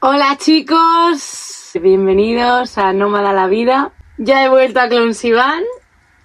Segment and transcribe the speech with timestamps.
[0.00, 3.90] Hola chicos, bienvenidos a Nómada la Vida.
[4.16, 5.64] Ya he vuelto a Clonsivan.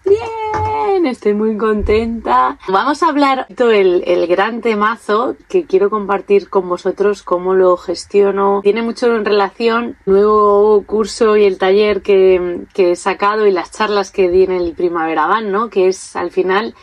[0.06, 2.60] Bien, estoy muy contenta.
[2.68, 8.60] Vamos a hablar del el gran temazo que quiero compartir con vosotros, cómo lo gestiono.
[8.62, 13.72] Tiene mucho en relación nuevo curso y el taller que, que he sacado y las
[13.72, 15.72] charlas que di en el Primavera Van, ¿no?
[15.72, 16.76] Que es al final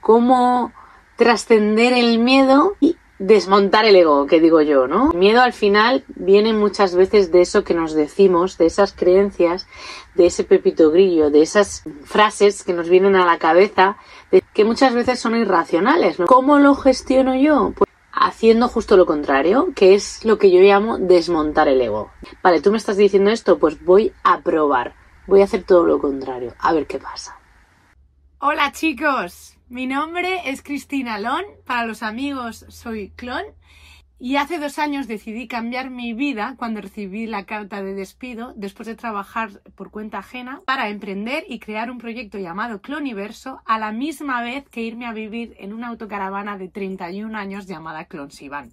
[0.00, 0.72] cómo
[1.16, 5.10] trascender el miedo y desmontar el ego, que digo yo, ¿no?
[5.12, 9.66] El miedo al final viene muchas veces de eso que nos decimos, de esas creencias,
[10.14, 13.96] de ese pepito grillo, de esas frases que nos vienen a la cabeza,
[14.30, 16.26] de que muchas veces son irracionales, ¿no?
[16.26, 17.72] ¿Cómo lo gestiono yo?
[17.76, 22.10] Pues haciendo justo lo contrario, que es lo que yo llamo desmontar el ego.
[22.42, 24.94] Vale, tú me estás diciendo esto, pues voy a probar,
[25.26, 27.36] voy a hacer todo lo contrario, a ver qué pasa.
[28.40, 33.44] Hola chicos, mi nombre es Cristina Lon, para los amigos soy Clon
[34.18, 38.86] y hace dos años decidí cambiar mi vida cuando recibí la carta de despido después
[38.86, 43.92] de trabajar por cuenta ajena para emprender y crear un proyecto llamado Cloniverso a la
[43.92, 48.72] misma vez que irme a vivir en una autocaravana de 31 años llamada Clonsivan.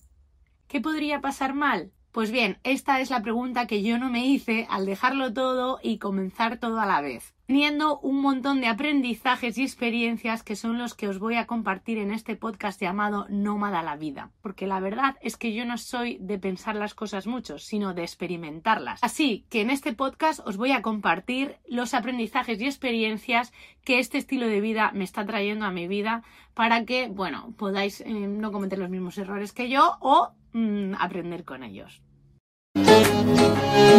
[0.68, 1.92] ¿Qué podría pasar mal?
[2.14, 5.98] Pues bien, esta es la pregunta que yo no me hice al dejarlo todo y
[5.98, 10.96] comenzar todo a la vez teniendo un montón de aprendizajes y experiencias que son los
[10.96, 15.16] que os voy a compartir en este podcast llamado Nómada la vida, porque la verdad
[15.22, 19.04] es que yo no soy de pensar las cosas mucho, sino de experimentarlas.
[19.04, 24.18] Así que en este podcast os voy a compartir los aprendizajes y experiencias que este
[24.18, 26.24] estilo de vida me está trayendo a mi vida
[26.54, 31.44] para que, bueno, podáis eh, no cometer los mismos errores que yo o mm, aprender
[31.44, 32.02] con ellos.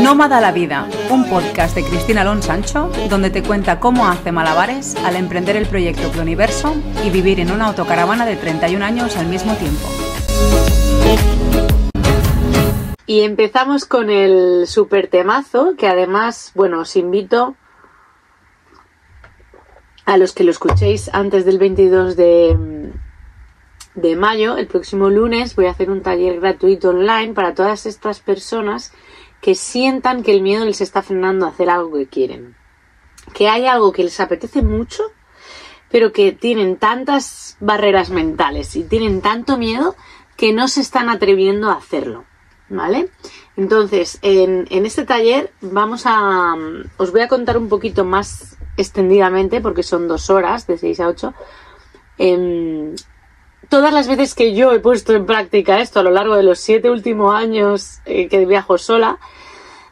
[0.06, 4.94] Nómada la Vida, un podcast de Cristina Alonso Sancho, donde te cuenta cómo hace malabares
[5.04, 9.54] al emprender el proyecto Cloniverso y vivir en una autocaravana de 31 años al mismo
[9.54, 9.88] tiempo.
[13.06, 17.56] Y empezamos con el super temazo, que además, bueno, os invito
[20.04, 22.56] a los que lo escuchéis antes del 22 de,
[23.96, 28.20] de mayo, el próximo lunes, voy a hacer un taller gratuito online para todas estas
[28.20, 28.92] personas
[29.40, 32.56] que sientan que el miedo les está frenando a hacer algo que quieren.
[33.34, 35.02] Que hay algo que les apetece mucho,
[35.90, 39.96] pero que tienen tantas barreras mentales y tienen tanto miedo
[40.36, 42.24] que no se están atreviendo a hacerlo.
[42.68, 43.08] ¿Vale?
[43.56, 46.54] Entonces, en, este taller vamos a...
[46.96, 51.08] Os voy a contar un poquito más extendidamente, porque son dos horas, de 6 a
[51.08, 51.34] 8,
[53.68, 56.58] todas las veces que yo he puesto en práctica esto a lo largo de los
[56.58, 59.18] siete últimos años eh, que viajo sola,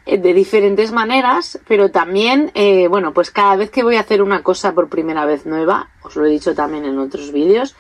[0.07, 4.23] eh, de diferentes maneras, pero también, eh, bueno, pues cada vez que voy a hacer
[4.23, 7.75] una cosa por primera vez nueva, os lo he dicho también en otros vídeos,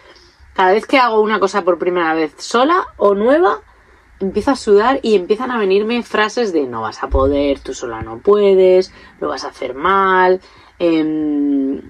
[0.54, 3.60] cada vez que hago una cosa por primera vez sola o nueva,
[4.20, 8.02] empiezo a sudar y empiezan a venirme frases de no vas a poder, tú sola
[8.02, 10.40] no puedes, lo vas a hacer mal,
[10.78, 11.82] em,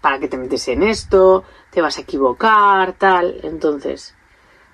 [0.00, 3.40] para qué te metes en esto, te vas a equivocar, tal.
[3.42, 4.14] Entonces,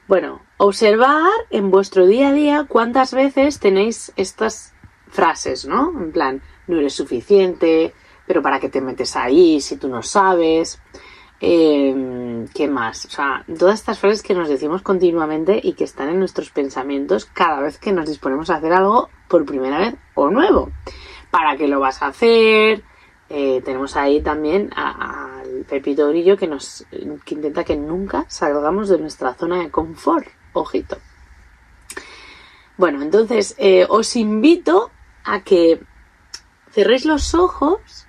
[0.09, 4.75] bueno, observar en vuestro día a día cuántas veces tenéis estas
[5.07, 5.93] frases, ¿no?
[5.99, 7.95] En plan, no eres suficiente,
[8.27, 10.81] pero ¿para qué te metes ahí si tú no sabes?
[11.41, 13.05] Em, ¿Qué más?
[13.07, 17.27] O sea, todas estas frases que nos decimos continuamente y que están en nuestros pensamientos
[17.27, 20.71] cada vez que nos disponemos a hacer algo por primera vez o nuevo.
[21.31, 22.83] ¿Para qué lo vas a hacer?
[23.31, 25.38] Eh, tenemos ahí también al
[25.69, 26.85] Pepito Grillo que nos
[27.25, 30.27] que intenta que nunca salgamos de nuestra zona de confort.
[30.53, 30.99] Ojito.
[32.77, 34.91] Bueno, entonces eh, os invito
[35.25, 35.81] a que
[36.71, 38.07] cerréis los ojos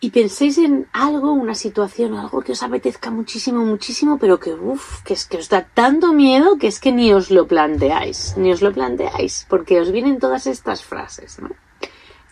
[0.00, 5.02] y penséis en algo, una situación, algo que os apetezca muchísimo, muchísimo, pero que, uff,
[5.02, 8.52] que es que os da tanto miedo que es que ni os lo planteáis, ni
[8.52, 11.50] os lo planteáis, porque os vienen todas estas frases, ¿no?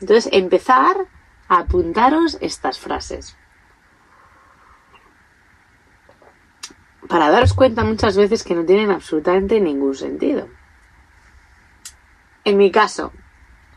[0.01, 1.07] Entonces, empezar
[1.49, 3.37] apuntaros estas frases.
[7.09, 10.49] Para daros cuenta muchas veces que no tienen absolutamente ningún sentido.
[12.45, 13.13] En mi caso,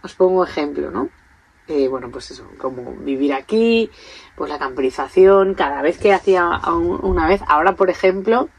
[0.02, 1.10] os pongo ejemplo, ¿no?
[1.68, 3.92] Eh, bueno, pues eso, como vivir aquí,
[4.36, 8.50] pues la camperización, cada vez que hacía una vez, ahora por ejemplo,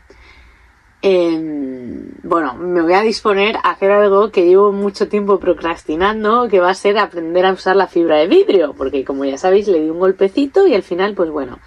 [1.02, 6.70] bueno, me voy a disponer a hacer algo que llevo mucho tiempo procrastinando, que va
[6.70, 9.90] a ser aprender a usar la fibra de vidrio, porque como ya sabéis le di
[9.90, 11.58] un golpecito y al final, pues bueno,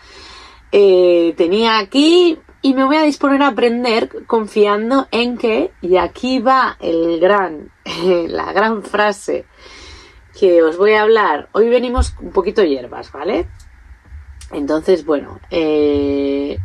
[0.72, 6.40] eh, tenía aquí y me voy a disponer a aprender confiando en que, y aquí
[6.40, 7.72] va el gran,
[8.28, 9.46] la gran frase
[10.38, 13.48] que os voy a hablar, hoy venimos un poquito hierbas, ¿vale?
[14.52, 16.58] Entonces, bueno, eh,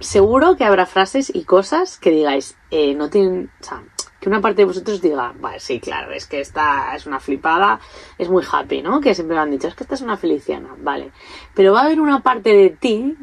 [0.00, 3.82] seguro que habrá frases y cosas que digáis, eh, no tienen, o sea,
[4.20, 7.80] que una parte de vosotros diga, sí, claro, es que esta es una flipada,
[8.16, 9.00] es muy happy, ¿no?
[9.00, 11.12] Que siempre me han dicho, es que esta es una feliciana, vale.
[11.54, 13.16] Pero va a haber una parte de ti,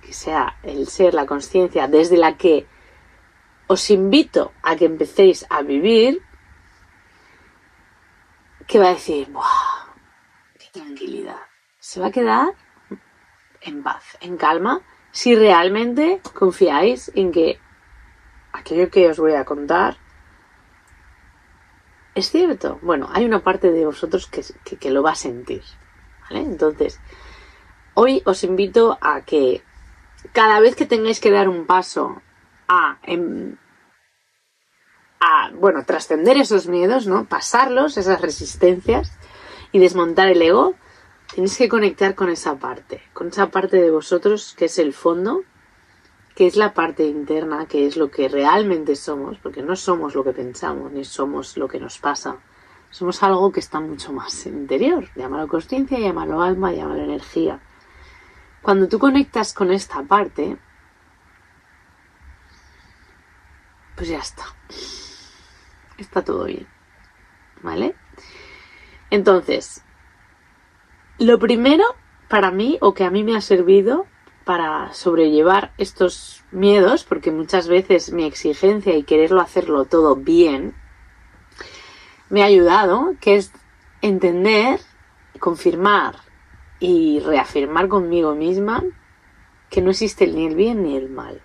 [0.00, 2.66] que sea el ser, la conciencia, desde la que
[3.66, 6.22] os invito a que empecéis a vivir,
[8.66, 9.44] que va a decir, ¡buah!
[10.58, 11.40] ¡Qué tranquilidad!
[11.78, 12.54] Se va a quedar
[13.60, 14.80] en paz, en calma,
[15.18, 17.58] si realmente confiáis en que
[18.52, 19.96] aquello que os voy a contar
[22.14, 22.78] es cierto.
[22.82, 25.64] Bueno, hay una parte de vosotros que, lo va a sentir.
[26.22, 26.42] ¿vale?
[26.42, 27.00] Entonces,
[27.94, 29.64] hoy os invito a que
[30.32, 32.22] cada vez que tengáis que dar un paso
[32.68, 33.56] a, em,
[35.18, 37.24] a bueno, trascender esos miedos, ¿no?
[37.24, 39.18] Pasarlos, esas resistencias
[39.72, 40.76] y desmontar el ego,
[41.34, 45.42] tenéis que conectar con esa parte, con esa parte de vosotros que es el fondo,
[46.34, 50.22] que es la parte interna, que es lo que realmente somos, porque no somos lo
[50.22, 52.38] que pensamos, ni somos lo que nos pasa.
[52.90, 55.08] Somos algo que está mucho más interior.
[55.14, 57.60] Llámalo consciencia, llámalo alma, llámalo energía.
[58.62, 60.56] Cuando tú conectas con esta parte,
[63.96, 64.44] pues ya está.
[65.98, 66.66] Está todo bien.
[67.62, 67.96] ¿Vale?
[69.10, 69.82] Entonces,
[71.18, 71.84] lo primero
[72.28, 74.06] para mí, o que a mí me ha servido,
[74.44, 80.74] para sobrellevar estos miedos, porque muchas veces mi exigencia y quererlo hacerlo todo bien
[82.30, 83.52] me ha ayudado, que es
[84.02, 84.80] entender,
[85.40, 86.16] confirmar
[86.78, 88.84] y reafirmar conmigo misma
[89.70, 91.42] que no existe ni el bien ni el mal.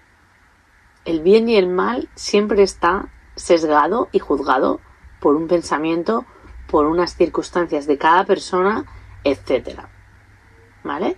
[1.06, 4.80] El bien y el mal siempre está sesgado y juzgado
[5.20, 6.26] por un pensamiento,
[6.68, 8.86] por unas circunstancias de cada persona,
[9.24, 9.82] etc.
[10.84, 11.18] ¿Vale?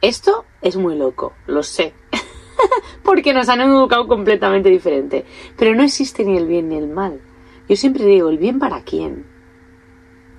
[0.00, 1.94] Esto es muy loco, lo sé.
[3.02, 5.24] Porque nos han educado completamente diferente.
[5.56, 7.20] Pero no existe ni el bien ni el mal.
[7.68, 9.26] Yo siempre digo, ¿el bien para quién?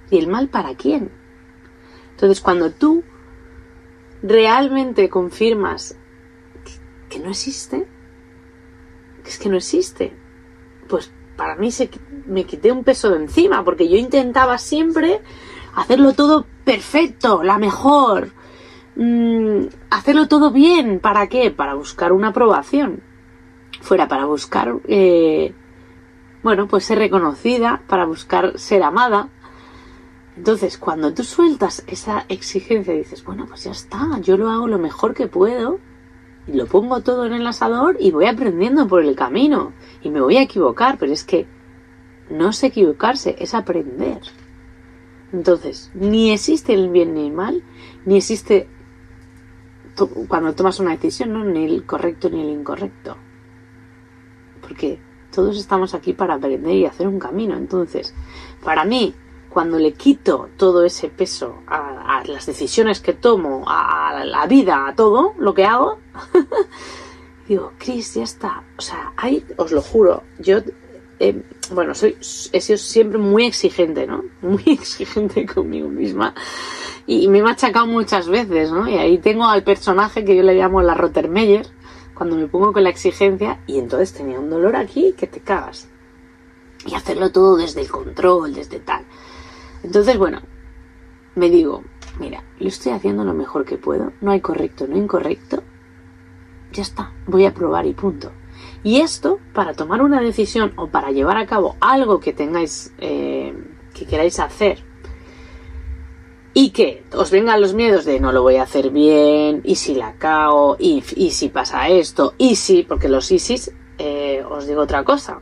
[0.10, 1.12] ¿Y el mal para quién?
[2.12, 3.04] Entonces, cuando tú
[4.22, 5.98] realmente confirmas
[7.10, 7.88] que, no existe,
[9.24, 10.14] que es que no existe,
[10.88, 11.90] pues para mí se,
[12.26, 15.22] me quité un peso de encima, porque yo intentaba siempre
[15.76, 18.32] hacerlo todo perfecto, la mejor,
[19.02, 21.00] Mm, hacerlo todo bien.
[21.00, 21.52] ¿Para qué?
[21.52, 23.02] Para buscar una aprobación.
[23.82, 25.54] Fuera para buscar, eh,
[26.44, 29.30] bueno, pues ser reconocida, para buscar ser amada.
[30.36, 34.80] Entonces, cuando tú sueltas esa exigencia dices, bueno, pues ya está, yo lo hago lo
[34.80, 35.80] mejor que puedo,
[36.48, 39.72] y lo pongo todo en el asador y voy aprendiendo por el camino.
[40.02, 41.48] Y me voy a equivocar, pero es que
[42.30, 44.22] no es equivocarse, es aprender.
[45.32, 47.64] Entonces, ni existe el bien ni el mal,
[48.06, 48.68] ni existe
[50.28, 51.44] cuando tomas una decisión, ¿no?
[51.44, 53.18] Ni el correcto ni el incorrecto.
[54.62, 55.00] Porque
[55.32, 57.58] todos estamos aquí para aprender y hacer un camino.
[57.58, 58.14] Entonces,
[58.64, 59.14] para mí,
[59.50, 64.96] cuando le quito todo ese peso a, las decisiones que tomo, a, la vida, a
[64.96, 66.00] todo lo que hago,
[67.48, 68.64] digo, Chris, ya está.
[68.78, 69.14] O sea,
[69.58, 70.60] os lo juro, yo,
[71.20, 72.16] eh, bueno, soy,
[72.52, 74.24] he sido siempre muy exigente, ¿no?
[74.42, 76.34] Muy exigente conmigo misma
[77.10, 78.88] y me he machacado muchas veces, ¿no?
[78.88, 81.66] Y ahí tengo al personaje que yo le llamo la Rottermeyer,
[82.14, 85.90] cuando me pongo con la exigencia, y entonces tenía un dolor aquí que te cagas.
[86.86, 89.06] Y hacerlo todo desde el control, desde tal.
[89.82, 90.40] Entonces, bueno,
[91.34, 91.84] me digo,
[92.20, 95.64] mira, lo estoy haciendo lo mejor que puedo, no hay correcto, no incorrecto,
[96.72, 98.32] ya está, voy a probar y punto.
[98.84, 103.54] Y esto, para tomar una decisión o para llevar a cabo algo que tengáis, eh,
[103.94, 104.84] que queráis hacer,
[106.54, 109.96] y que os vengan los miedos de no lo voy a hacer bien, y si
[109.96, 115.04] la cao, y, si pasa esto, y si, porque los ISIS, eh, os digo otra
[115.04, 115.42] cosa.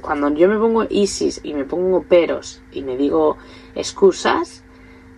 [0.00, 3.36] Cuando yo me pongo ISIS y me pongo peros y me digo
[3.74, 4.62] excusas,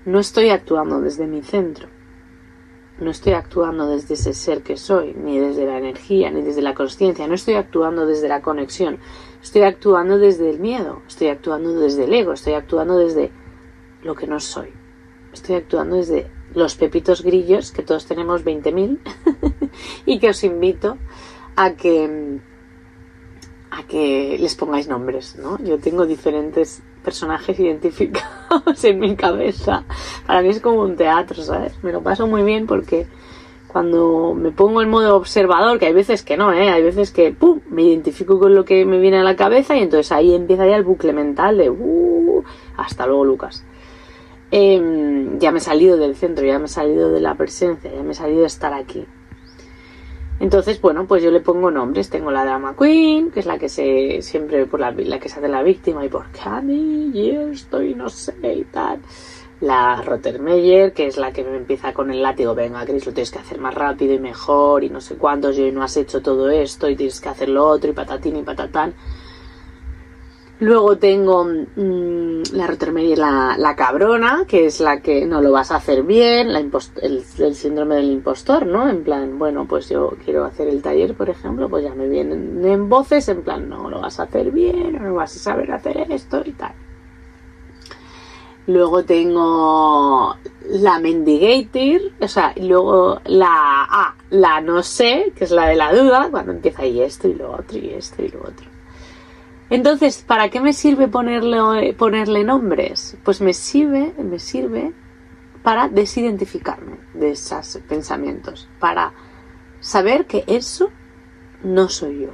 [0.06, 1.88] no estoy actuando desde mi centro.
[3.00, 6.74] No estoy actuando desde ese ser que soy, ni desde la energía, ni desde la
[6.74, 8.98] conciencia, no estoy actuando desde la conexión,
[9.42, 13.30] estoy actuando desde el miedo, estoy actuando desde el ego, estoy actuando desde
[14.02, 14.68] lo que no soy.
[15.32, 18.98] Estoy actuando desde los pepitos grillos, que todos tenemos 20.000,
[20.06, 20.98] y que os invito
[21.56, 22.40] a que
[23.70, 25.56] a que les pongáis nombres, ¿no?
[25.62, 29.84] Yo tengo diferentes personajes identificados en mi cabeza.
[30.26, 31.72] Para mí es como un teatro, ¿sabes?
[31.82, 33.06] Me lo paso muy bien porque
[33.66, 36.70] cuando me pongo en modo observador, que hay veces que no, ¿eh?
[36.70, 39.82] Hay veces que, ¡pum!, me identifico con lo que me viene a la cabeza y
[39.82, 42.42] entonces ahí empieza ya el bucle mental de, ¡uh!
[42.76, 43.64] Hasta luego, Lucas.
[44.50, 48.02] Em, ya me he salido del centro, ya me he salido de la presencia, ya
[48.02, 49.06] me he salido de estar aquí.
[50.40, 52.08] Entonces, bueno, pues yo le pongo nombres.
[52.08, 55.48] Tengo la drama queen, que es la que se siempre por la, que se hace
[55.48, 59.00] la víctima y por qué a mí y esto y no sé y tal.
[59.60, 63.30] La Rottermeyer, que es la que me empieza con el látigo, venga, Chris, lo tienes
[63.30, 66.22] que hacer más rápido y mejor y no sé cuántos, y hoy no has hecho
[66.22, 68.94] todo esto y tienes que hacer lo otro y patatín y patatán.
[70.60, 75.70] Luego tengo mmm, la Rottermeyer, la, la cabrona, que es la que no lo vas
[75.70, 78.86] a hacer bien, la el, síndrome del impostor, ¿no?
[78.86, 82.62] En plan, bueno, pues yo quiero hacer el taller, por ejemplo, pues ya me vienen
[82.62, 86.06] en voces, en plan, no lo vas a hacer bien, no vas a saber hacer
[86.12, 86.74] esto y tal.
[88.66, 90.36] Luego tengo
[90.68, 95.94] la Mendigator, o sea, luego la ah, la no sé, que es la de la
[95.94, 98.69] duda, cuando empieza y esto y lo otro y esto y lo otro.
[99.70, 103.16] Entonces, ¿para qué me sirve ponerle, ponerle nombres?
[103.24, 104.92] Pues me sirve, me sirve
[105.62, 109.12] para desidentificarme de esos pensamientos, para
[109.78, 110.90] saber que eso
[111.62, 112.32] no soy yo.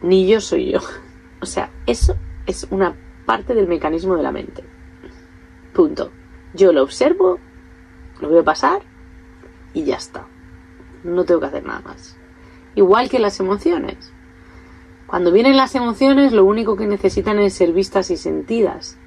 [0.00, 0.80] Ni yo soy yo.
[1.38, 2.16] O sea, eso
[2.46, 4.64] es una parte del mecanismo de la mente.
[5.74, 6.10] Punto.
[6.54, 7.38] Yo lo observo,
[8.20, 8.80] lo veo pasar
[9.74, 10.26] y ya está.
[11.04, 12.16] No tengo que hacer nada más.
[12.74, 14.14] Igual que las emociones.
[15.06, 18.98] Cuando vienen las emociones, lo único que necesitan es ser vistas y sentidas.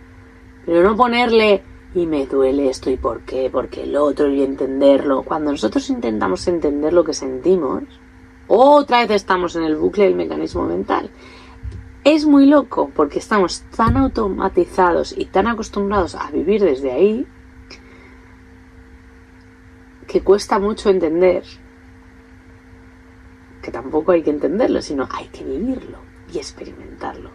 [0.66, 1.64] Pero no ponerle
[1.94, 5.24] y me duele esto y por qué, porque el otro y entenderlo.
[5.24, 7.84] Cuando nosotros intentamos entender lo que sentimos,
[8.48, 11.10] otra vez estamos en el bucle del mecanismo mental.
[12.04, 17.28] Es muy loco porque estamos tan automatizados y tan acostumbrados a vivir desde ahí
[20.08, 21.44] que cuesta mucho entender
[23.62, 26.00] que tampoco hay que entenderlo, sino hay que vivirlo
[26.32, 27.32] y experimentarlo.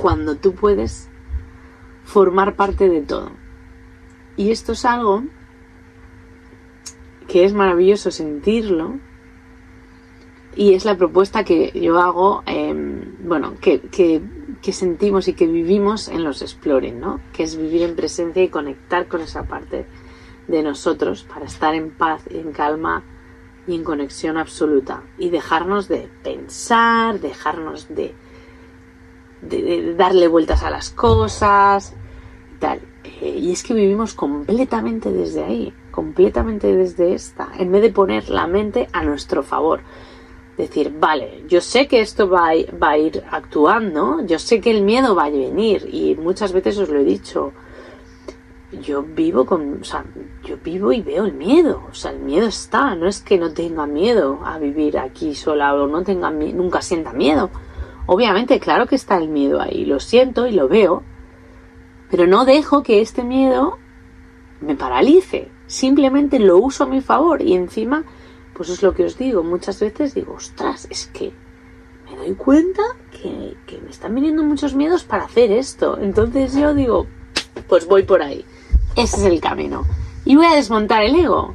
[0.00, 1.08] Cuando tú puedes
[2.04, 3.32] formar parte de todo.
[4.36, 5.24] Y esto es algo
[7.26, 8.98] que es maravilloso sentirlo
[10.54, 12.72] y es la propuesta que yo hago, eh,
[13.20, 17.20] bueno, que, que, sentimos y que vivimos en los Exploring, ¿no?
[17.32, 19.86] Que es vivir en presencia y conectar con esa parte
[20.48, 23.02] de nosotros para estar en paz, en calma
[23.66, 28.14] y en conexión absoluta y dejarnos de pensar, dejarnos de,
[29.96, 31.94] darle vueltas a las cosas
[32.54, 32.80] y tal.
[33.20, 38.28] Eh, y es que vivimos completamente desde ahí, completamente desde esta, en vez de poner
[38.28, 39.80] la mente a nuestro favor.
[40.56, 44.82] Decir, vale, yo sé que esto va va a ir actuando, yo sé que el
[44.82, 47.52] miedo va a venir y muchas veces os lo he dicho,
[48.80, 50.04] yo vivo con, o sea,
[50.44, 53.52] yo vivo y veo el miedo, o sea, el miedo está, no es que no
[53.52, 57.50] tenga miedo a vivir aquí sola o no tenga nunca sienta miedo.
[58.06, 61.02] Obviamente, claro que está el miedo ahí, lo siento y lo veo,
[62.10, 63.78] pero no dejo que este miedo
[64.60, 68.04] me paralice, simplemente lo uso a mi favor y encima,
[68.54, 71.32] pues es lo que os digo, muchas veces digo, ostras, es que
[72.04, 76.74] me doy cuenta que, que me están viniendo muchos miedos para hacer esto, entonces yo
[76.74, 77.06] digo,
[77.68, 78.44] pues voy por ahí.
[78.96, 79.84] Ese es el camino.
[80.24, 81.54] Y voy a desmontar el ego.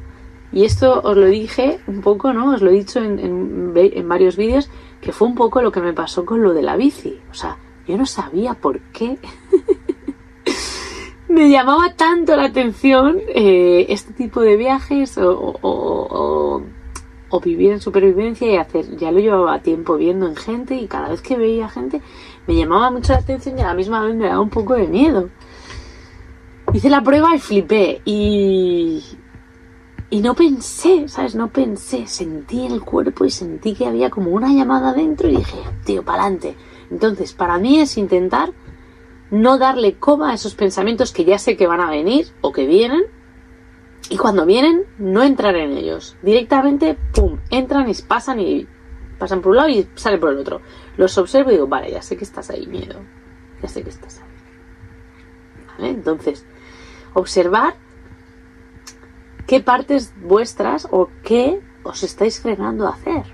[0.52, 2.54] Y esto os lo dije un poco, ¿no?
[2.54, 4.70] Os lo he dicho en, en, varios vídeos,
[5.00, 7.18] que fue un poco lo que me pasó con lo de la bici.
[7.30, 7.56] O sea,
[7.88, 9.18] yo no sabía por qué
[11.28, 16.62] me llamaba tanto la atención eh, este tipo de viajes o, o,
[17.42, 18.96] vivir en supervivencia y hacer.
[18.98, 22.00] Ya lo llevaba tiempo viendo en gente y cada vez que veía gente
[22.46, 24.86] me llamaba mucho la atención y a la misma vez me daba un poco de
[24.86, 25.30] miedo.
[26.74, 29.04] Hice la prueba y flipé y,
[30.08, 31.34] y no pensé, ¿sabes?
[31.34, 35.58] No pensé, sentí el cuerpo y sentí que había como una llamada dentro y dije,
[35.84, 36.56] tío, pa'lante.
[36.90, 38.52] Entonces, para mí es intentar
[39.30, 42.66] no darle coma a esos pensamientos que ya sé que van a venir o que
[42.66, 43.02] vienen
[44.08, 46.16] y cuando vienen no entrar en ellos.
[46.22, 48.66] Directamente, pum, entran y pasan y
[49.18, 50.62] pasan por un lado y salen por el otro.
[50.96, 52.98] Los observo y digo, vale, ya sé que estás ahí, miedo.
[53.62, 54.28] Ya sé que estás ahí.
[55.78, 55.90] ¿Vale?
[55.90, 56.44] Entonces,
[57.14, 57.74] observar
[59.46, 63.24] qué partes vuestras o qué os estáis frenando a hacer.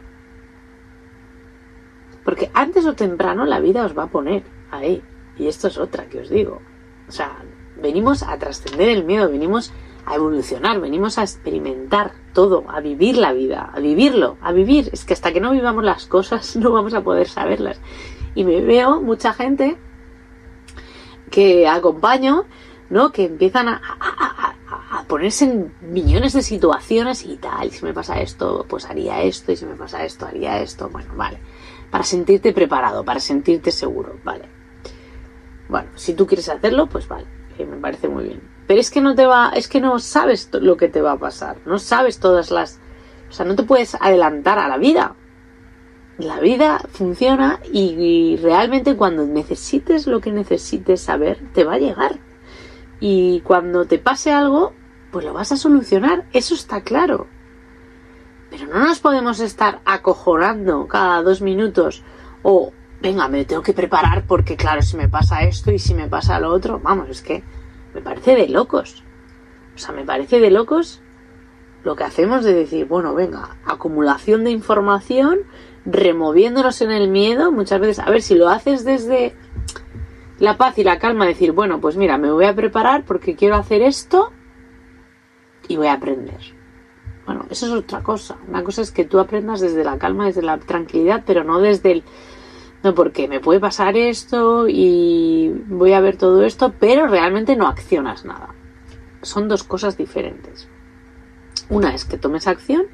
[2.25, 5.03] Porque antes o temprano la vida os va a poner ahí.
[5.39, 6.61] Y esto es otra que os digo.
[7.09, 7.45] O sea,
[7.81, 9.73] venimos a trascender el miedo, venimos
[10.05, 14.91] a evolucionar, venimos a experimentar todo, a vivir la vida, a vivirlo, a vivir.
[14.93, 17.81] Es que hasta que no vivamos las cosas no vamos a poder saberlas.
[18.35, 19.77] Y me veo mucha gente
[21.31, 22.45] que acompaño
[22.91, 23.13] ¿no?
[23.13, 23.81] Que empiezan a,
[25.07, 27.69] ponerse en millones de situaciones y tal.
[27.69, 29.53] Y si me pasa esto, pues haría esto.
[29.53, 30.89] Y si me pasa esto, haría esto.
[30.91, 31.39] Bueno, vale.
[31.91, 34.45] Para sentirte preparado, para sentirte seguro, vale.
[35.69, 37.27] Bueno, si tú quieres hacerlo, pues vale.
[37.59, 38.41] Me parece muy bien.
[38.69, 41.19] Pero es que no te va, es que no sabes lo que te va a
[41.19, 41.57] pasar.
[41.67, 42.79] No sabes todas las
[43.29, 45.17] O sea, no te puedes adelantar a la vida.
[46.19, 52.19] La vida funciona y realmente cuando necesites lo que necesites saber, te va a llegar.
[53.01, 54.73] Y cuando te pase algo,
[55.11, 56.27] pues lo vas a solucionar.
[56.33, 57.27] Eso está claro.
[58.51, 62.03] Pero no nos podemos estar acojonando cada dos minutos
[62.43, 66.09] o, venga, me tengo que preparar porque, claro, si me pasa esto y si me
[66.09, 67.43] pasa lo otro, vamos, es que
[67.95, 69.05] me parece de locos.
[69.75, 71.03] O sea, me parece de locos
[71.85, 75.41] lo que hacemos de decir, bueno, venga, acumulación de información,
[75.85, 79.37] removiéndonos en el miedo, muchas veces, a ver, si lo haces desde
[80.39, 83.57] la paz y la calma, decir, bueno, pues mira, me voy a preparar porque quiero
[83.57, 84.33] hacer esto
[85.67, 86.41] y voy a aprender.
[87.27, 88.39] Bueno, eso es otra cosa.
[88.49, 91.93] Una cosa es que tú aprendas desde la calma, desde la tranquilidad, pero no desde
[91.93, 92.05] el...
[92.83, 97.67] No, porque me puede pasar esto y voy a ver todo esto, pero realmente no
[97.67, 98.55] accionas nada.
[99.23, 100.69] Son dos cosas diferentes.
[101.69, 102.87] Una es que tomes acción,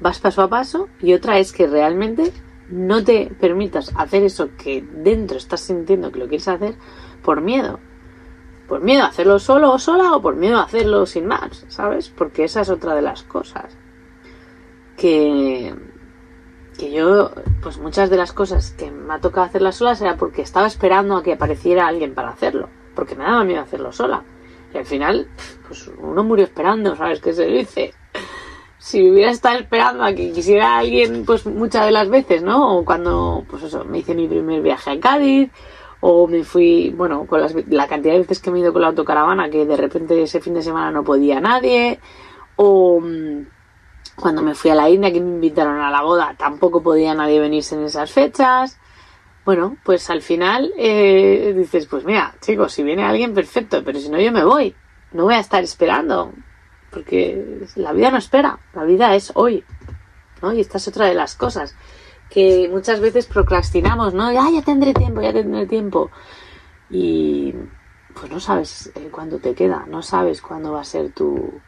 [0.00, 2.30] vas paso a paso, y otra es que realmente
[2.72, 6.74] no te permitas hacer eso que dentro estás sintiendo que lo quieres hacer
[7.22, 7.78] por miedo.
[8.66, 12.08] Por miedo a hacerlo solo o sola o por miedo a hacerlo sin más, ¿sabes?
[12.08, 13.76] Porque esa es otra de las cosas.
[14.96, 15.74] Que,
[16.78, 20.40] que yo, pues muchas de las cosas que me ha tocado hacerlas solas era porque
[20.40, 22.70] estaba esperando a que apareciera alguien para hacerlo.
[22.94, 24.24] Porque me daba miedo hacerlo sola.
[24.72, 25.28] Y al final,
[25.68, 27.92] pues uno murió esperando, ¿sabes qué se dice?
[28.82, 32.78] Si hubiera estado esperando a que quisiera alguien, pues muchas de las veces, ¿no?
[32.78, 35.52] O cuando, pues eso, me hice mi primer viaje a Cádiz,
[36.00, 38.82] o me fui, bueno, con las, la cantidad de veces que me he ido con
[38.82, 42.00] la autocaravana, que de repente ese fin de semana no podía nadie,
[42.56, 43.46] o mm,
[44.16, 47.38] cuando me fui a la India, que me invitaron a la boda, tampoco podía nadie
[47.38, 48.80] venirse en esas fechas.
[49.44, 54.08] Bueno, pues al final eh, dices, pues mira, chicos, si viene alguien, perfecto, pero si
[54.08, 54.74] no, yo me voy.
[55.12, 56.32] No voy a estar esperando,
[56.92, 59.64] porque la vida no espera, la vida es hoy.
[60.42, 60.52] ¿no?
[60.52, 61.74] Y esta es otra de las cosas
[62.28, 64.32] que muchas veces procrastinamos, ¿no?
[64.32, 66.10] Ya, ya tendré tiempo, ya tendré tiempo.
[66.90, 67.54] Y
[68.14, 71.60] pues no sabes eh, cuándo te queda, no sabes cuándo va a ser tu,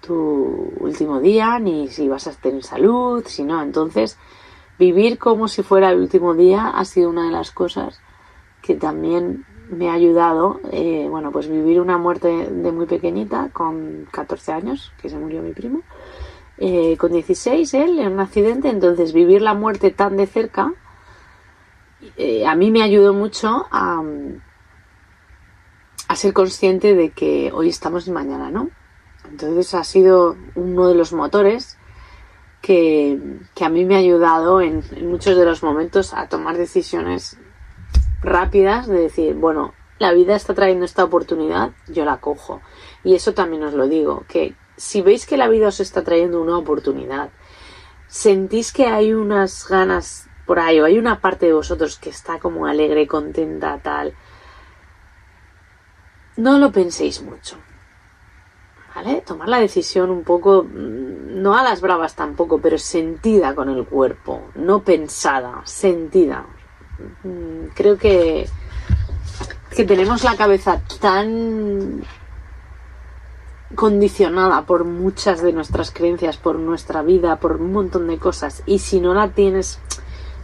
[0.00, 3.62] tu último día, ni si vas a tener salud, si no.
[3.62, 4.18] Entonces,
[4.78, 8.00] vivir como si fuera el último día ha sido una de las cosas
[8.62, 14.06] que también me ha ayudado, eh, bueno, pues vivir una muerte de muy pequeñita, con
[14.12, 15.82] 14 años, que se murió mi primo,
[16.58, 20.72] eh, con 16 él en un accidente, entonces vivir la muerte tan de cerca,
[22.16, 24.02] eh, a mí me ayudó mucho a,
[26.08, 28.70] a ser consciente de que hoy estamos y mañana no.
[29.28, 31.76] Entonces ha sido uno de los motores
[32.62, 33.18] que,
[33.54, 37.38] que a mí me ha ayudado en, en, muchos de los momentos a tomar decisiones
[38.26, 42.60] rápidas de decir, bueno, la vida está trayendo esta oportunidad, yo la cojo.
[43.02, 46.42] Y eso también os lo digo, que si veis que la vida os está trayendo
[46.42, 47.30] una oportunidad,
[48.08, 52.38] sentís que hay unas ganas por ahí o hay una parte de vosotros que está
[52.38, 54.14] como alegre, contenta, tal,
[56.36, 57.56] no lo penséis mucho.
[58.94, 59.20] ¿Vale?
[59.20, 63.84] Tomar la decisión un poco, mm, no a las bravas tampoco, pero sentida con el
[63.84, 66.46] cuerpo, no pensada, sentida.
[66.98, 68.48] Mm, creo que,
[69.70, 72.02] que tenemos la cabeza tan
[73.74, 78.62] condicionada por muchas de nuestras creencias, por nuestra vida, por un montón de cosas.
[78.66, 79.78] Y si no la tienes,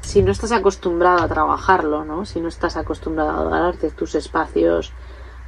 [0.02, 2.26] si no estás acostumbrado a trabajarlo, ¿no?
[2.26, 4.92] Si no estás acostumbrado a darte tus espacios,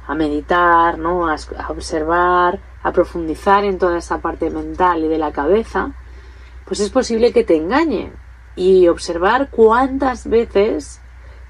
[0.07, 1.27] a meditar, ¿no?
[1.27, 5.91] A, a observar, a profundizar en toda esa parte mental y de la cabeza,
[6.65, 8.11] pues es posible que te engañe.
[8.55, 11.01] Y observar cuántas veces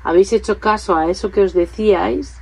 [0.04, 2.42] habéis hecho caso a eso que os decíais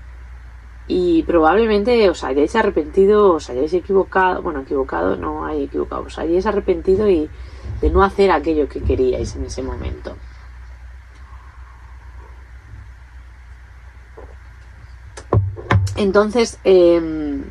[0.88, 6.45] y probablemente os hayáis arrepentido, os hayáis equivocado, bueno, equivocado no hay equivocado, os hayáis
[6.45, 7.30] arrepentido y
[7.82, 10.15] de no hacer aquello que queríais en ese momento.
[15.95, 17.41] Entonces, eh,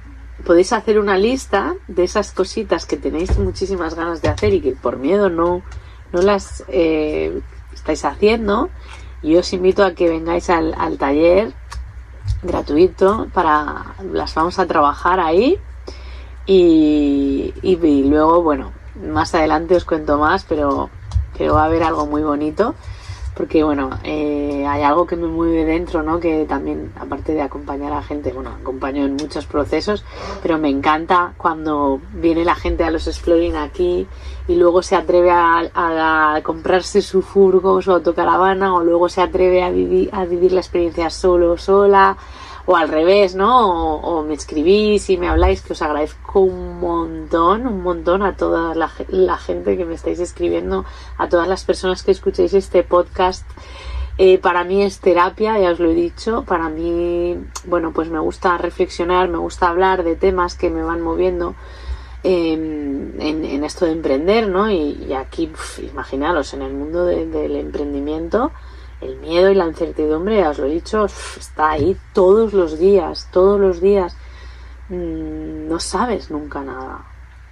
[0.44, 4.72] podéis hacer una lista de esas cositas que tenéis muchísimas ganas de hacer y que
[4.72, 5.62] por miedo no,
[6.12, 7.40] no las eh,
[7.72, 8.70] estáis haciendo.
[9.22, 11.52] Y os invito a que vengáis al, al taller
[12.42, 15.58] gratuito para las vamos a trabajar ahí
[16.46, 20.90] y, y, y, luego bueno más adelante os cuento más pero
[21.38, 22.74] pero va a haber algo muy bonito
[23.34, 27.92] porque bueno eh, hay algo que me mueve dentro no que también aparte de acompañar
[27.92, 30.04] a gente bueno acompaño en muchos procesos
[30.42, 34.06] pero me encanta cuando viene la gente a los exploring aquí
[34.48, 39.70] y luego se atreve a, comprarse su furgo su autocaravana o luego se atreve a
[39.70, 42.16] vivir a vivir la experiencia solo sola
[42.66, 43.96] o al revés, ¿no?
[43.96, 48.74] O, me escribís y me habláis, que os agradezco un montón, un montón a toda
[48.74, 48.88] la,
[49.38, 50.84] gente que me estáis escribiendo,
[51.18, 53.44] a todas las personas que escucháis este podcast.
[54.18, 56.44] Eh, para mí es terapia, ya os lo he dicho.
[56.44, 61.00] Para mí, bueno, pues me gusta reflexionar, me gusta hablar de temas que me van
[61.00, 61.54] moviendo
[62.22, 64.70] em, en, esto de emprender, ¿no?
[64.70, 65.50] Y, aquí,
[65.82, 68.52] imaginaros, en el mundo del emprendimiento,
[69.02, 73.60] el miedo y la incertidumbre, os lo he dicho, está ahí todos los días, todos
[73.60, 74.16] los días.
[74.88, 77.04] Mm, no sabes nunca nada.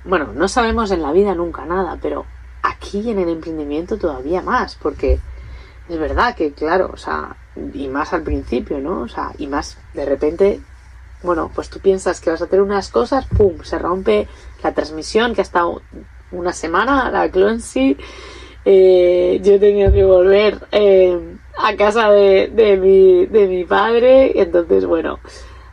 [0.04, 2.24] Bueno, no sabemos en la vida nunca nada, pero
[2.62, 5.18] aquí en el emprendimiento todavía más, porque
[5.88, 7.36] es verdad que, claro, o sea,
[7.74, 9.02] y más al principio, ¿no?
[9.02, 10.60] O sea, y más de repente,
[11.22, 13.62] bueno, pues tú piensas que vas a hacer unas cosas, ¡pum!
[13.62, 14.28] Se rompe
[14.62, 15.82] la transmisión que ha estado
[16.30, 17.96] una semana, la Clonsy.
[18.64, 21.18] Eh, yo tenido que volver eh,
[21.58, 25.18] a casa de, de, mi, de mi padre, y entonces, bueno,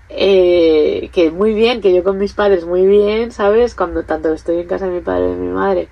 [0.10, 3.76] eh, que muy bien, que yo con mis padres muy bien, ¿sabes?
[3.76, 5.90] Cuando tanto estoy en casa de mi padre y de mi madre,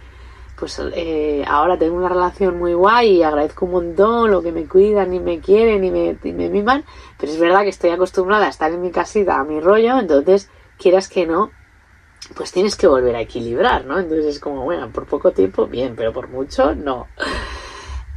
[0.57, 4.65] pues eh, ahora tengo una relación muy guay y agradezco un montón lo que me
[4.65, 6.85] cuidan y me quieren y me, me miman,
[7.19, 10.49] pero es verdad que estoy acostumbrada a estar en mi casita, a mi rollo, entonces
[10.77, 11.51] quieras que no,
[12.35, 13.99] pues tienes que volver a equilibrar, ¿no?
[13.99, 17.07] Entonces es como, bueno, por poco tiempo, bien, pero por mucho, no.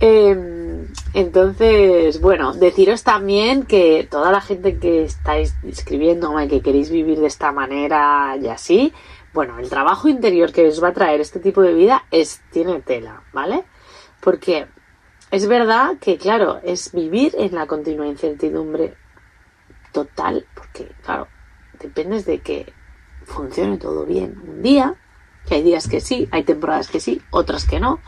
[0.01, 7.19] Em, entonces, bueno, deciros también que toda la gente que estáis escribiéndome que queréis vivir
[7.19, 8.93] de esta manera y así,
[9.35, 12.81] bueno, el trabajo interior que os va a traer este tipo de vida es, tiene
[12.81, 13.65] tela, ¿vale?
[14.21, 14.67] Porque
[15.31, 18.97] es verdad que, claro, es vivir en la continua incertidumbre
[19.93, 21.29] total, porque, claro,
[21.79, 22.73] dependes de que
[23.25, 24.95] funcione todo bien un día,
[25.47, 28.01] que hay días que sí, hay temporadas que sí, otras que no.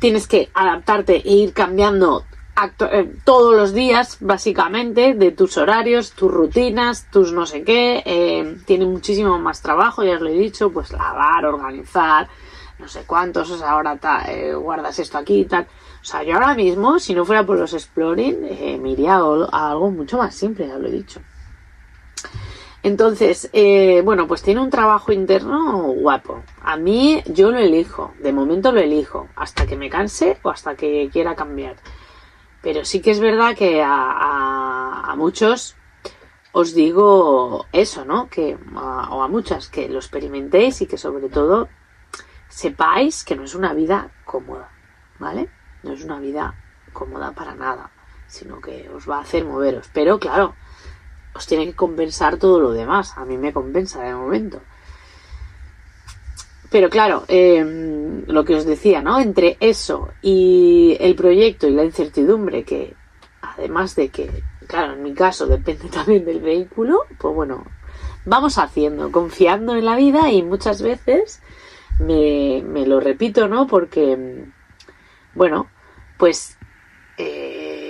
[0.00, 2.24] Tienes que adaptarte e ir cambiando
[2.92, 8.02] eh, todos los días, básicamente, de tus horarios, tus rutinas, tus no sé qué.
[8.04, 12.28] Eh, tiene muchísimo más trabajo, ya os lo he dicho, pues lavar, organizar,
[12.78, 15.68] no sé cuántos, o sea, ahora eh, guardas esto aquí y tal.
[16.00, 18.40] O sea, yo ahora mismo, si no fuera por los exploring,
[18.82, 21.20] me iría a, algo mucho más simple, ya lo he dicho.
[22.82, 23.50] Entonces,
[24.04, 26.42] bueno, pues tiene un trabajo interno guapo.
[26.62, 30.76] A mí yo lo elijo, de momento lo elijo, hasta que me canse o hasta
[30.76, 31.76] que quiera cambiar.
[32.62, 35.76] Pero sí que es verdad que a, muchos
[36.52, 38.28] os digo eso, ¿no?
[38.28, 41.68] Que, o a muchas, que lo experimentéis y que sobre todo
[42.48, 44.70] sepáis que no es una vida cómoda,
[45.18, 45.48] ¿vale?
[45.82, 46.54] No es una vida
[46.92, 47.90] cómoda para nada,
[48.26, 49.88] sino que os va a hacer moveros.
[49.92, 50.54] Pero claro,
[51.34, 53.16] os tiene que compensar todo lo demás.
[53.16, 54.60] A mí me compensa de momento.
[56.70, 59.20] Pero claro, em, lo que os decía, ¿no?
[59.20, 62.94] Entre eso y el proyecto y la incertidumbre, que
[63.40, 64.30] además de que,
[64.66, 67.64] claro, en mi caso depende también del vehículo, pues bueno,
[68.26, 71.40] vamos haciendo, confiando en la vida y muchas veces
[72.00, 73.66] me, me lo repito, ¿no?
[73.66, 74.44] Porque,
[75.34, 75.68] bueno,
[76.18, 76.58] pues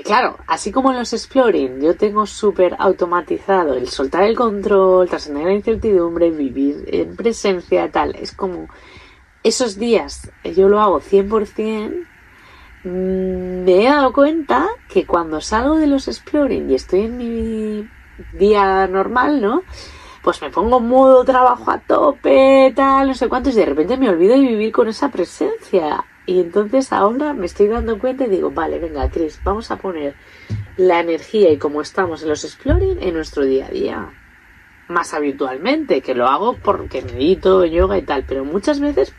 [0.08, 5.44] claro, así como en los exploring yo tengo súper automatizado el soltar el control, trascender
[5.44, 8.68] la incertidumbre, vivir en presencia, tal, es como
[9.42, 12.06] esos días yo lo hago 100%,
[12.84, 17.88] mm, me he dado cuenta que cuando salgo de los exploring y estoy en mi
[18.32, 19.62] día normal, ¿no?
[20.22, 24.08] Pues me pongo modo trabajo a tope, tal, no sé cuántos, y de repente me
[24.08, 26.02] olvido de vivir con esa presencia.
[26.28, 30.14] Y entonces ahora me estoy dando cuenta y digo, vale, venga, Chris, vamos a poner
[30.76, 34.12] la energía y cómo estamos en los exploring en nuestro día a día.
[34.88, 39.14] Más habitualmente, que lo hago porque medito, yoga y tal, pero muchas veces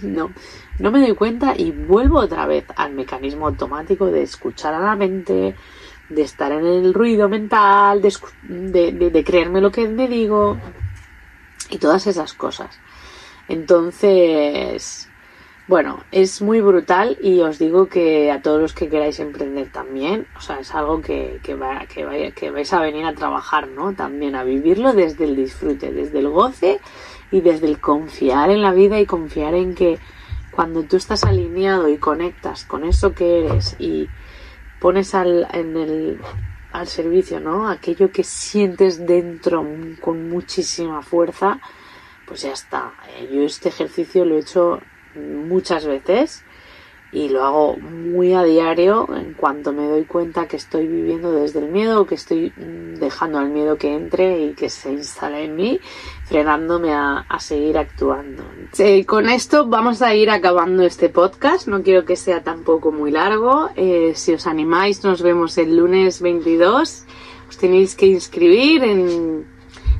[0.00, 0.32] no,
[0.78, 4.96] no me doy cuenta y vuelvo otra vez al mecanismo automático de escuchar a la
[4.96, 5.54] mente,
[6.08, 10.56] de estar en el ruido mental, de, de creerme lo que me digo
[11.68, 12.80] y todas esas cosas.
[13.48, 15.09] Entonces,
[15.70, 20.26] bueno, es muy brutal y os digo que a todos los que queráis emprender también,
[20.36, 21.56] o sea, es algo que, que,
[21.88, 23.92] que, que vais a venir a trabajar, ¿no?
[23.94, 26.80] También a vivirlo desde el disfrute, desde el goce
[27.30, 30.00] y desde el confiar en la vida y confiar en que
[30.50, 34.08] cuando tú estás alineado y conectas con eso que eres y
[34.80, 36.20] pones al, en el,
[36.72, 37.68] al servicio, ¿no?
[37.68, 39.64] Aquello que sientes dentro
[40.00, 41.60] con muchísima fuerza,
[42.26, 42.92] pues ya está.
[43.32, 44.80] Yo este ejercicio lo he hecho
[45.14, 46.44] muchas veces
[47.12, 51.58] y lo hago muy a diario en cuanto me doy cuenta que estoy viviendo desde
[51.58, 55.56] el miedo, que estoy mm, dejando al miedo que entre y que se instale en
[55.56, 55.80] mí,
[56.26, 58.44] frenándome a, seguir actuando.
[59.06, 63.70] con esto vamos a ir acabando este podcast, no quiero que sea tampoco muy largo,
[63.74, 67.06] eh, si os animáis nos vemos el lunes 22
[67.48, 69.44] os tenéis que inscribir en,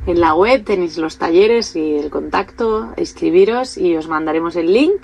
[0.07, 5.03] en la web, tenéis los talleres y el contacto, inscribiros y os mandaremos el link.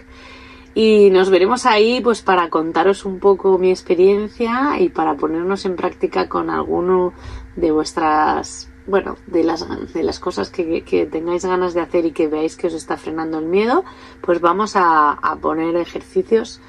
[0.74, 5.74] Y nos veremos ahí pues para contaros un poco mi experiencia y para ponernos en
[5.74, 7.14] práctica con alguno
[7.56, 12.12] de vuestras, bueno, de las, de las cosas que, que tengáis ganas de hacer y
[12.12, 13.84] que veáis que os está frenando el miedo,
[14.20, 16.60] pues vamos a, a poner ejercicios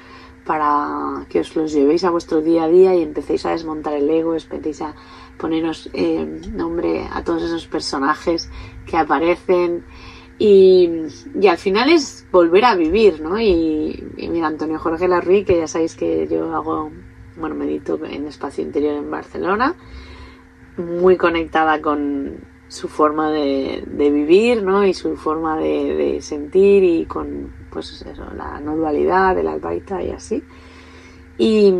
[0.46, 4.08] para que os los llevéis a vuestro día a día y empecéis a desmontar el
[4.08, 4.94] ego, empecéis a
[5.38, 8.50] poneros eh, nombre a todos esos personajes
[8.86, 9.84] que aparecen
[10.38, 10.88] y,
[11.40, 13.40] y, al final es volver a vivir, ¿no?
[13.40, 16.92] Y, mira, Antonio Jorge Larruy, que ya sabéis que yo hago,
[17.36, 19.74] bueno, medito en espacio interior en Barcelona,
[20.76, 22.36] muy conectada con
[22.68, 24.86] su forma de, de vivir, ¿no?
[24.86, 30.02] Y su forma de, de, sentir y con, pues eso, la no dualidad, el albaita
[30.04, 30.44] y así.
[31.36, 31.74] Y,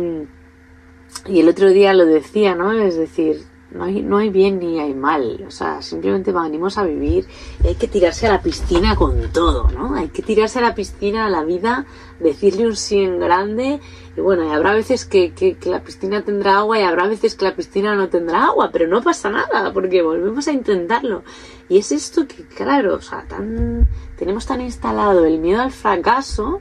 [1.25, 2.71] y el otro día lo decía, ¿no?
[2.71, 6.83] Es decir, no hay, no hay bien ni hay mal, o sea, simplemente venimos a
[6.83, 7.27] vivir
[7.63, 9.93] hay que tirarse a la piscina con todo, ¿no?
[9.93, 11.85] Hay que tirarse a la piscina a la vida,
[12.19, 13.79] decirle un sí en grande
[14.17, 17.55] y bueno, habrá veces que, que, la piscina tendrá agua y habrá veces que la
[17.55, 21.23] piscina no tendrá agua, pero no pasa nada porque volvemos a intentarlo.
[21.69, 26.59] Y es esto que, claro, o sea, tan, tenemos tan instalado el miedo al fracaso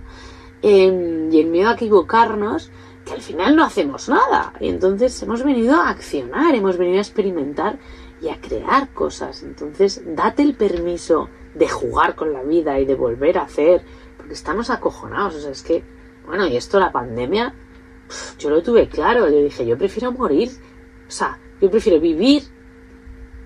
[0.63, 2.71] eh, y el miedo a equivocarnos
[3.13, 4.53] al final no hacemos nada.
[4.61, 7.79] Y entonces hemos venido a accionar, hemos venido a experimentar
[8.21, 9.43] y a crear cosas.
[9.43, 13.83] Entonces, date el permiso de jugar con la vida y de volver a hacer,
[14.17, 15.37] porque estamos acojonados.
[15.37, 15.85] O sea, es que,
[16.27, 17.55] bueno, y esto, la pandemia,
[18.39, 19.29] yo lo tuve claro.
[19.29, 20.51] Yo dije, yo prefiero morir.
[21.07, 22.43] O sea, yo prefiero vivir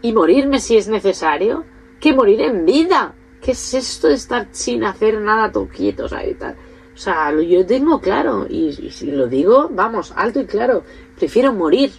[0.03, 1.64] y morirme si es necesario
[2.01, 3.14] que morir en vida.
[3.40, 6.57] ¿Qué es esto de estar sin hacer nada, todo quietos ahí y tal?
[6.94, 10.85] O sea, yo tengo claro, y, si lo digo, vamos, alto y claro,
[11.16, 11.90] prefiero morir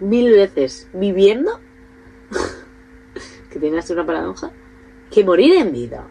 [0.00, 1.60] mil veces viviendo,
[3.50, 4.52] que tiene una paradoja,
[5.10, 6.08] que morir en vida.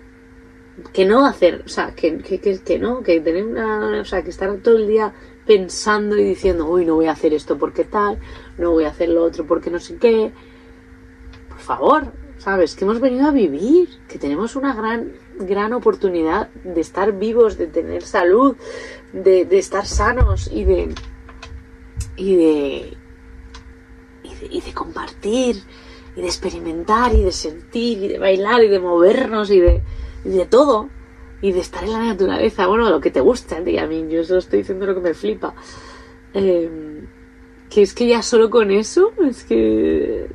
[0.91, 4.21] Que no hacer, o sea, que, que, que, que, no, que tener una, o sea,
[4.21, 5.13] que estar todo el día
[5.45, 8.19] pensando y diciendo, uy, no voy a hacer esto porque tal,
[8.57, 10.33] no voy a hacer lo otro porque no sé qué.
[11.47, 12.75] Por favor, ¿sabes?
[12.75, 17.67] Que hemos venido a vivir, que tenemos una gran gran oportunidad de estar vivos, de
[17.67, 18.55] tener salud,
[19.13, 20.95] de, de estar sanos y de,
[22.15, 22.97] y de,
[24.49, 25.57] y de, compartir
[26.15, 29.81] y de experimentar y de sentir y de bailar y de movernos y de,
[30.23, 30.89] de todo
[31.41, 33.79] y de estar en la naturaleza, bueno, lo que te gusta, ¿eh?
[33.79, 35.53] a mí yo solo estoy diciendo lo que me flipa.
[36.33, 37.01] Eh,
[37.69, 40.27] que es que ya solo con eso, es que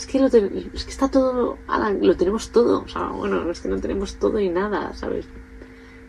[0.00, 1.58] es que, lo es que está todo,
[2.00, 5.26] lo tenemos todo, o sea, bueno, es que no tenemos todo y nada, ¿sabes?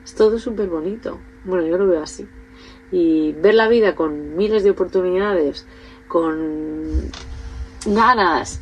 [0.06, 1.20] Es todo súper bonito.
[1.44, 2.26] Bueno, yo lo veo así.
[2.90, 5.68] Y ver la vida con miles de oportunidades,
[6.08, 7.12] con
[7.86, 8.62] ganas,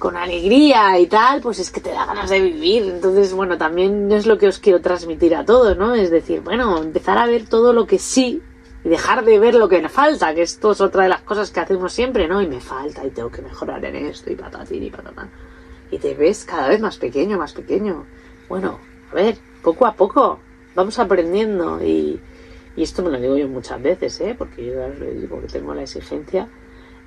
[0.00, 2.82] con alegría y tal, pues es que te da ganas de vivir.
[2.82, 5.94] Entonces, bueno, también es lo que os quiero transmitir a todos, ¿no?
[5.94, 8.42] Es decir, bueno, empezar a ver todo lo que sí
[8.84, 11.50] y dejar de ver lo que me falta, que esto es otra de las cosas
[11.50, 12.40] que hacemos siempre, ¿no?
[12.40, 15.30] Y me falta y tengo que mejorar en esto y patatín y patatán.
[15.90, 18.06] Y te ves cada vez más pequeño, más pequeño.
[18.48, 18.78] Bueno,
[19.10, 20.38] a ver, poco a poco
[20.74, 22.20] vamos aprendiendo y,
[22.76, 24.34] y esto me lo digo yo muchas veces, ¿eh?
[24.38, 26.48] Porque yo digo que tengo la exigencia.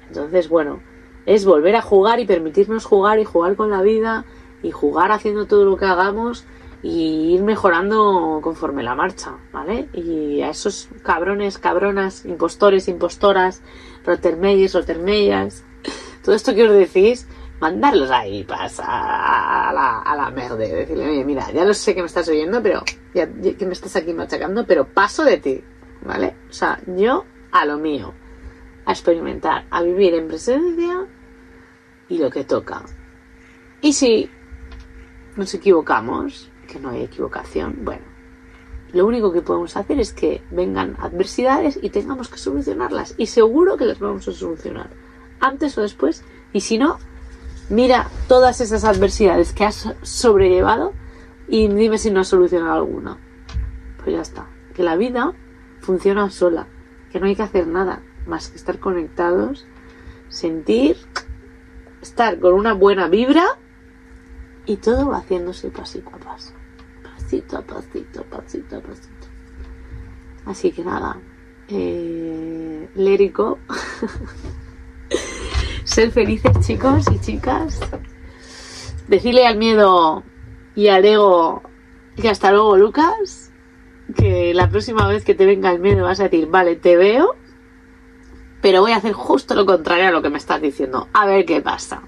[0.08, 0.82] Entonces, bueno,
[1.26, 4.26] es volver a jugar y permitirnos jugar y jugar con la vida
[4.64, 6.46] y jugar haciendo todo lo que hagamos
[6.84, 9.90] y ir mejorando conforme la marcha, ¿vale?
[9.94, 13.62] Y a esos cabrones, cabronas, impostores, impostoras,
[14.06, 15.64] rotermeyes, rotermeyas,
[16.24, 17.28] todo esto que os decís,
[17.60, 22.02] mandarlos ahí, pasa a la, a la merda, decirle, oye, mira, ya lo sé que
[22.02, 25.64] me estás oyendo, pero ya, ya que me estás aquí machacando, pero paso de ti,
[26.02, 26.36] ¿vale?
[26.50, 28.14] O sea, yo a lo mío,
[28.86, 31.08] a experimentar, a vivir en presencia
[32.10, 32.84] y lo que toca.
[33.82, 34.30] Y si
[35.36, 38.06] nos equivocamos, que no hay equivocación, bueno,
[38.94, 43.16] lo único que podemos hacer es que vengan adversidades y tengamos que solucionarlas.
[43.18, 44.90] Y seguro que las vamos a solucionar,
[45.40, 46.24] antes o después.
[46.52, 46.98] Y si no,
[47.70, 50.94] mira todas esas adversidades que has sobrellevado
[51.48, 53.18] y dime si no has solucionado alguna.
[53.98, 54.50] Pues ya está.
[54.74, 55.34] Que la vida
[55.80, 56.68] funciona sola.
[57.12, 59.66] Que no hay que hacer nada más que estar conectados,
[60.28, 60.98] sentir,
[62.02, 63.46] estar con una buena vibra
[64.66, 66.61] y todo va haciéndose pasito a paso
[67.32, 70.50] pasito a pasito, pasito a.
[70.50, 71.18] Así que nada,
[71.70, 73.60] eh, lérico.
[75.86, 77.80] Ser felices chicos y chicas.
[79.08, 80.24] Decirle al miedo
[80.76, 81.62] y al ego
[82.18, 83.52] que hasta luego Lucas.
[84.16, 87.36] Que la próxima vez que te venga el miedo vas a decir, vale, te veo,
[88.62, 91.08] pero voy a hacer justo lo contrario a lo que me estás diciendo.
[91.14, 92.04] A ver qué pasa.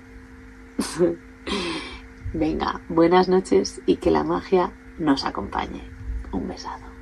[2.33, 5.81] Venga, buenas noches y que la magia nos acompañe.
[6.31, 6.93] Un besado.